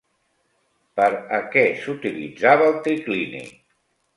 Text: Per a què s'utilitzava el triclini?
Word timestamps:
Per 0.99 1.09
a 1.39 1.41
què 1.55 1.65
s'utilitzava 1.83 2.67
el 2.73 2.81
triclini? 2.89 3.45